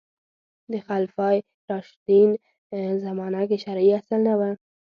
[0.71, 1.37] د خلفای
[1.69, 2.29] راشدین
[3.05, 4.41] زمانه کې شرعي اصل نه و